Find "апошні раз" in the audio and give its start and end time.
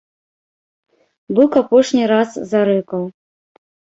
1.61-2.29